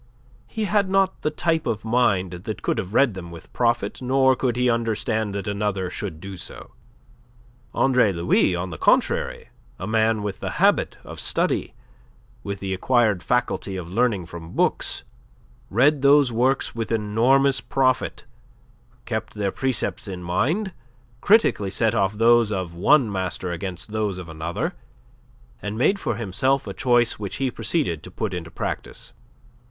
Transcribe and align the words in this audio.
He 0.47 0.63
had 0.63 0.89
not 0.89 1.21
the 1.21 1.29
type 1.29 1.67
of 1.67 1.85
mind 1.85 2.31
that 2.31 2.63
could 2.63 2.79
have 2.79 2.91
read 2.91 3.13
them 3.13 3.29
with 3.29 3.53
profit 3.53 4.01
nor 4.01 4.35
could 4.35 4.55
he 4.55 4.67
understand 4.67 5.35
that 5.35 5.45
another 5.47 5.91
should 5.91 6.19
do 6.19 6.37
so. 6.37 6.71
Andre 7.75 8.11
Louis, 8.11 8.55
on 8.55 8.71
the 8.71 8.79
contrary, 8.79 9.49
a 9.77 9.85
man 9.85 10.23
with 10.23 10.39
the 10.39 10.53
habit 10.57 10.97
of 11.03 11.19
study, 11.19 11.75
with 12.41 12.61
the 12.61 12.73
acquired 12.73 13.21
faculty 13.21 13.75
of 13.75 13.93
learning 13.93 14.25
from 14.25 14.53
books, 14.53 15.03
read 15.69 16.01
those 16.01 16.31
works 16.31 16.73
with 16.73 16.91
enormous 16.91 17.61
profit, 17.61 18.25
kept 19.05 19.35
their 19.35 19.51
precepts 19.51 20.07
in 20.07 20.23
mind, 20.23 20.73
critically 21.21 21.69
set 21.69 21.93
off 21.93 22.13
those 22.13 22.51
of 22.51 22.73
one 22.73 23.11
master 23.11 23.51
against 23.51 23.91
those 23.91 24.17
of 24.17 24.29
another, 24.29 24.73
and 25.61 25.77
made 25.77 25.99
for 25.99 26.15
himself 26.15 26.65
a 26.65 26.73
choice 26.73 27.19
which 27.19 27.35
he 27.35 27.51
proceeded 27.51 28.01
to 28.01 28.09
put 28.09 28.33
into 28.33 28.49
practice. 28.49 29.13